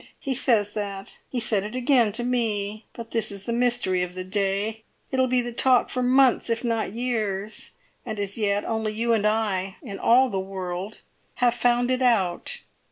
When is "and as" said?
8.03-8.35